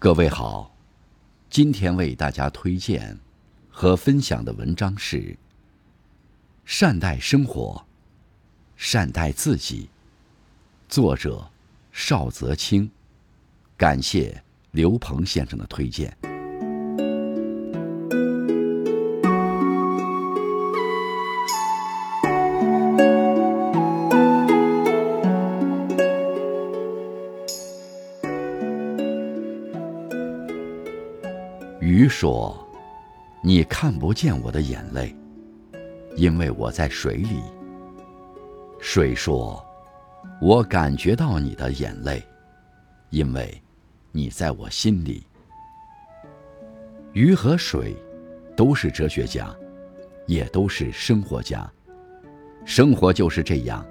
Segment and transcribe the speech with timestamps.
[0.00, 0.72] 各位好，
[1.50, 3.18] 今天为大家推荐
[3.68, 5.16] 和分享的文章是
[6.64, 7.84] 《善待生活，
[8.76, 9.86] 善待自己》，
[10.88, 11.50] 作者
[11.90, 12.88] 邵泽清。
[13.76, 16.16] 感谢刘鹏先生的推荐。
[31.88, 32.54] 鱼说
[33.40, 35.16] ：“你看不见我的眼泪，
[36.16, 37.40] 因为我在水里。”
[38.78, 39.64] 水说
[40.38, 42.22] ：“我感觉到你的眼泪，
[43.08, 43.58] 因为
[44.12, 45.26] 你在我心里。”
[47.14, 47.96] 鱼和水
[48.54, 49.48] 都是哲学家，
[50.26, 51.66] 也都是生活家。
[52.66, 53.82] 生活就是这样，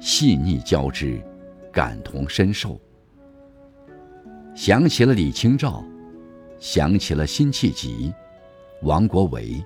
[0.00, 1.22] 细腻交织，
[1.70, 2.80] 感同身受。
[4.54, 5.84] 想起了李清照。
[6.62, 8.14] 想起了辛弃疾、
[8.82, 9.60] 王国维，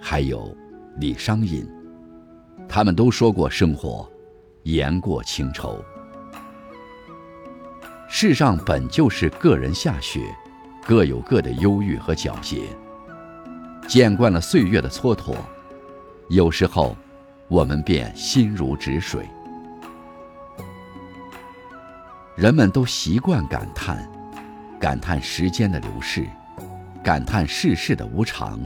[0.00, 0.56] 还有
[0.96, 1.68] 李商隐，
[2.66, 4.10] 他们都说过：“生活
[4.62, 5.84] 言过情愁。”
[8.08, 10.22] 世上本就是个人下雪，
[10.86, 12.62] 各有各的忧郁和皎洁。
[13.86, 15.36] 见惯了岁月的蹉跎，
[16.30, 16.96] 有时候
[17.46, 19.28] 我们便心如止水。
[22.36, 24.10] 人们都习惯感叹。
[24.82, 26.26] 感叹时间的流逝，
[27.04, 28.58] 感叹世事的无常，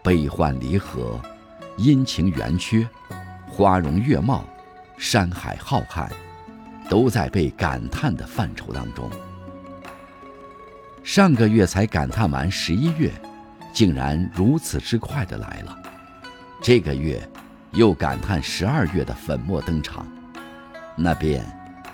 [0.00, 1.20] 悲欢离合，
[1.76, 2.88] 阴晴圆缺，
[3.48, 4.44] 花容月貌，
[4.96, 6.08] 山海浩瀚，
[6.88, 9.10] 都在被感叹的范畴当中。
[11.02, 13.10] 上个月才感叹完十一月，
[13.72, 15.76] 竟然如此之快的来了。
[16.62, 17.28] 这个月
[17.72, 20.06] 又感叹十二月的粉墨登场，
[20.96, 21.44] 那便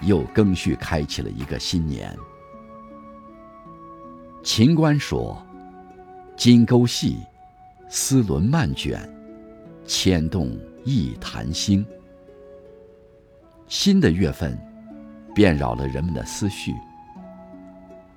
[0.03, 2.15] 又更续开启了一个新年。
[4.43, 5.41] 秦观说
[6.35, 7.19] ：“金钩细，
[7.91, 8.99] 丝纶漫卷，
[9.85, 11.85] 牵动一潭星。”
[13.69, 14.59] 新的月份，
[15.35, 16.73] 便扰了人们的思绪。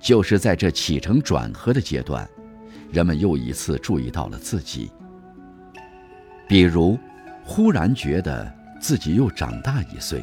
[0.00, 2.28] 就是在这起承转合的阶段，
[2.90, 4.90] 人们又一次注意到了自己。
[6.48, 6.98] 比如，
[7.44, 10.22] 忽然觉得自己又长大一岁，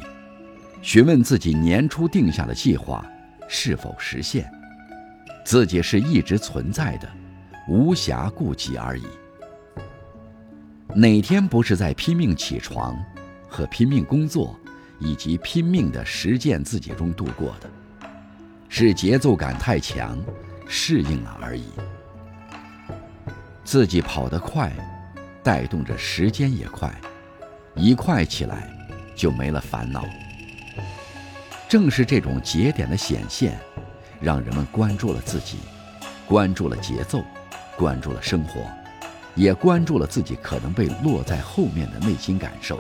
[0.81, 3.06] 询问自己年初定下的计划
[3.47, 4.51] 是否实现。
[5.44, 7.09] 自己是一直存在的，
[7.68, 9.06] 无暇顾及而已。
[10.94, 12.97] 哪天不是在拼命起床，
[13.47, 14.57] 和拼命工作，
[15.00, 17.69] 以及拼命的实践自己中度过的？
[18.69, 20.18] 是节奏感太强，
[20.68, 21.66] 适应了而已。
[23.63, 24.72] 自己跑得快，
[25.44, 26.94] 带动着时间也快，
[27.75, 28.69] 一快起来，
[29.16, 30.06] 就没了烦恼。
[31.69, 33.58] 正是这种节点的显现。
[34.21, 35.57] 让人们关注了自己，
[36.27, 37.23] 关注了节奏，
[37.75, 38.61] 关注了生活，
[39.33, 42.79] 也关注了自己可能被落在后面的内心感受。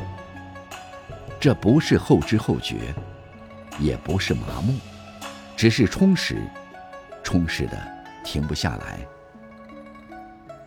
[1.39, 2.93] 这不是后知后觉，
[3.79, 4.75] 也不是麻木，
[5.57, 6.37] 只是充实，
[7.23, 7.77] 充实的
[8.23, 8.99] 停不下来。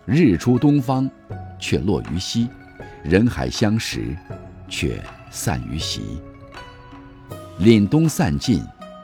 [0.04, 1.08] 日出东方，
[1.58, 2.48] 却落于西；
[3.04, 4.16] 人海相识，
[4.68, 6.20] 却散于席。
[7.60, 8.62] 凛冬散尽，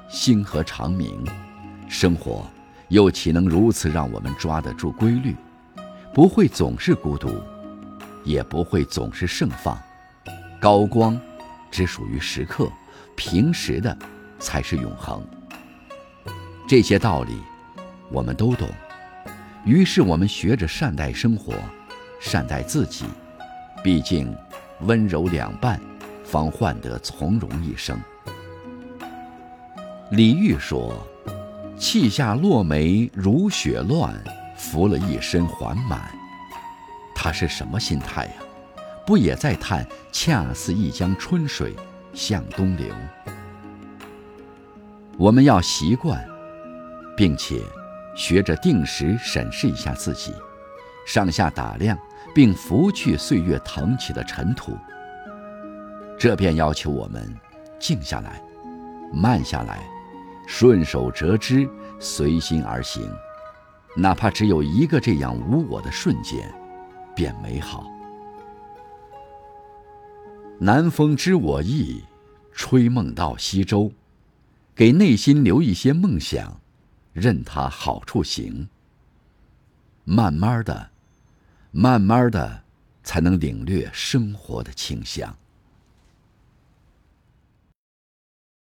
[0.09, 1.25] 星河长明。
[1.91, 2.49] 生活
[2.89, 5.35] 又岂能如此让我们抓得住规律？
[6.15, 7.43] 不会总是孤独，
[8.25, 9.77] 也不会总是盛放。
[10.61, 11.21] 高光
[11.69, 12.71] 只属于时刻，
[13.17, 13.97] 平时的
[14.39, 15.21] 才是永恒。
[16.69, 17.41] 这些道理
[18.09, 18.69] 我们都懂，
[19.65, 21.55] 于是我们学着善待生活，
[22.21, 23.05] 善待自己。
[23.83, 24.33] 毕竟
[24.83, 25.81] 温柔两半，
[26.23, 27.99] 方换得从容一生。
[30.13, 31.05] 李煜说。
[31.81, 34.15] 气下落梅如雪乱，
[34.55, 36.13] 拂了一身还满。
[37.15, 38.33] 他是什么心态呀？
[39.07, 41.75] 不也在叹恰似一江春水
[42.13, 42.95] 向东流？
[45.17, 46.23] 我们要习惯，
[47.17, 47.59] 并且
[48.15, 50.35] 学着定时审视一下自己，
[51.07, 51.99] 上下打量，
[52.35, 54.77] 并拂去岁月腾起的尘土。
[56.19, 57.35] 这便要求我们
[57.79, 58.43] 静下来，
[59.15, 59.81] 慢下来。
[60.53, 61.67] 顺手折枝，
[62.01, 63.09] 随心而行，
[63.97, 66.53] 哪怕只有一个这样无我的瞬间，
[67.15, 67.89] 便美好。
[70.59, 72.03] 南风知我意，
[72.53, 73.93] 吹梦到西洲，
[74.75, 76.61] 给内心留一些梦想，
[77.13, 78.69] 任它好处行。
[80.05, 80.91] 慢慢的，
[81.71, 82.65] 慢慢的，
[83.05, 85.35] 才能领略生活的清香。